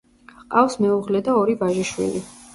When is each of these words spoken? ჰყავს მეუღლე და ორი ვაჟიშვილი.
ჰყავს 0.29 0.77
მეუღლე 0.85 1.23
და 1.29 1.37
ორი 1.43 1.59
ვაჟიშვილი. 1.63 2.25